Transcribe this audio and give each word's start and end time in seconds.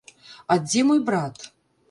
А 0.55 0.57
дзе 0.63 0.81
мой 0.89 0.99
брат? 1.11 1.35